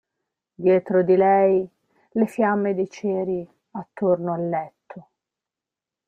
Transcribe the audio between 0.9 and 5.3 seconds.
di lei le fiamme dei ceri attorno al letto.